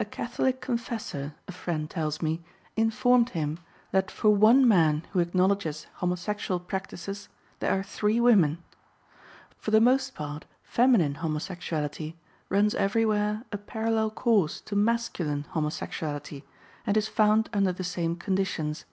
[0.00, 2.42] A Catholic confessor, a friend tells me,
[2.76, 3.60] informed him
[3.92, 7.28] that for one man who acknowledges homosexual practices
[7.60, 8.58] there are three women.
[9.56, 12.14] For the most part feminine homosexuality
[12.48, 16.42] runs everywhere a parallel course to masculine homosexuality
[16.84, 18.84] and is found under the same conditions.